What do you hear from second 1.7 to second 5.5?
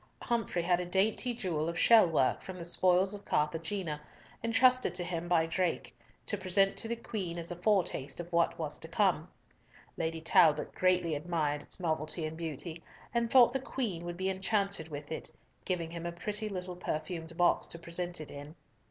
shell work from the spoils of Carthagena, entrusted to him by